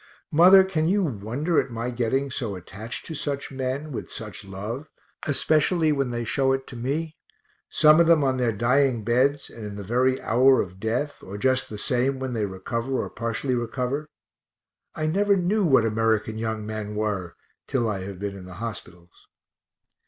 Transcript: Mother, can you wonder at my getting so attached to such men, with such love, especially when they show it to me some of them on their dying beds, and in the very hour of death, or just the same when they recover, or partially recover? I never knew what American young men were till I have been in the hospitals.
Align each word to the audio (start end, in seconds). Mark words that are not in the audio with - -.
Mother, 0.31 0.63
can 0.63 0.87
you 0.87 1.03
wonder 1.03 1.61
at 1.61 1.69
my 1.69 1.91
getting 1.91 2.31
so 2.31 2.55
attached 2.55 3.05
to 3.05 3.13
such 3.13 3.51
men, 3.51 3.91
with 3.91 4.09
such 4.11 4.43
love, 4.43 4.89
especially 5.27 5.91
when 5.91 6.09
they 6.09 6.23
show 6.23 6.53
it 6.53 6.65
to 6.69 6.75
me 6.75 7.17
some 7.69 7.99
of 7.99 8.07
them 8.07 8.23
on 8.23 8.37
their 8.37 8.51
dying 8.51 9.03
beds, 9.03 9.51
and 9.51 9.63
in 9.63 9.75
the 9.75 9.83
very 9.83 10.19
hour 10.23 10.59
of 10.59 10.79
death, 10.79 11.21
or 11.21 11.37
just 11.37 11.69
the 11.69 11.77
same 11.77 12.17
when 12.17 12.33
they 12.33 12.45
recover, 12.47 12.93
or 12.93 13.11
partially 13.11 13.53
recover? 13.53 14.09
I 14.95 15.05
never 15.05 15.35
knew 15.37 15.63
what 15.63 15.85
American 15.85 16.39
young 16.39 16.65
men 16.65 16.95
were 16.95 17.35
till 17.67 17.87
I 17.87 17.99
have 18.05 18.17
been 18.17 18.35
in 18.35 18.45
the 18.45 18.55
hospitals. 18.55 19.27